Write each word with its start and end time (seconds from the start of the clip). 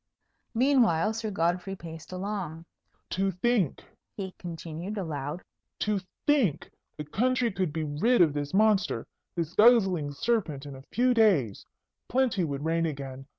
Meanwhile, 0.55 1.13
Sir 1.13 1.29
Godfrey 1.29 1.75
paced 1.75 2.11
along. 2.11 2.65
"To 3.11 3.29
think," 3.29 3.83
he 4.17 4.31
continued, 4.39 4.97
aloud, 4.97 5.43
"to 5.81 5.99
think 6.25 6.71
the 6.97 7.03
country 7.03 7.51
could 7.51 7.71
be 7.71 7.83
rid 7.83 8.19
of 8.19 8.33
this 8.33 8.51
monster, 8.51 9.05
this 9.35 9.53
guzzling 9.53 10.11
serpent, 10.11 10.65
in 10.65 10.75
a 10.75 10.81
few 10.91 11.13
days! 11.13 11.67
Plenty 12.09 12.43
would 12.43 12.65
reign 12.65 12.87
again. 12.87 13.27